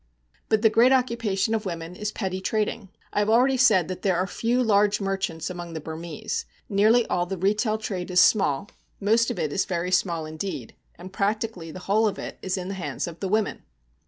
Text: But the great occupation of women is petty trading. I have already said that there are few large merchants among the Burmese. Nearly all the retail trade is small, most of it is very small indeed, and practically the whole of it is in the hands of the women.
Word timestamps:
But 0.49 0.63
the 0.63 0.69
great 0.71 0.91
occupation 0.91 1.53
of 1.53 1.67
women 1.67 1.95
is 1.95 2.11
petty 2.11 2.41
trading. 2.41 2.89
I 3.13 3.19
have 3.19 3.29
already 3.29 3.55
said 3.55 3.87
that 3.87 4.01
there 4.01 4.17
are 4.17 4.25
few 4.25 4.63
large 4.63 4.99
merchants 4.99 5.47
among 5.47 5.73
the 5.73 5.79
Burmese. 5.79 6.47
Nearly 6.67 7.05
all 7.05 7.27
the 7.27 7.37
retail 7.37 7.77
trade 7.77 8.09
is 8.09 8.19
small, 8.19 8.69
most 8.99 9.29
of 9.29 9.37
it 9.37 9.53
is 9.53 9.65
very 9.65 9.91
small 9.91 10.25
indeed, 10.25 10.73
and 10.95 11.13
practically 11.13 11.69
the 11.69 11.81
whole 11.81 12.07
of 12.07 12.17
it 12.17 12.39
is 12.41 12.57
in 12.57 12.67
the 12.67 12.73
hands 12.73 13.05
of 13.05 13.19
the 13.19 13.29
women. 13.29 13.61